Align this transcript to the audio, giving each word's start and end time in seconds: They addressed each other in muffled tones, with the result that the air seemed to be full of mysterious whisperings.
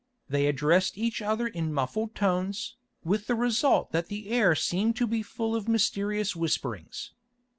They 0.27 0.47
addressed 0.47 0.97
each 0.97 1.21
other 1.21 1.45
in 1.45 1.71
muffled 1.71 2.15
tones, 2.15 2.75
with 3.03 3.27
the 3.27 3.35
result 3.35 3.91
that 3.91 4.07
the 4.07 4.29
air 4.29 4.55
seemed 4.55 4.95
to 4.95 5.05
be 5.05 5.21
full 5.21 5.55
of 5.55 5.67
mysterious 5.67 6.35
whisperings. 6.35 7.13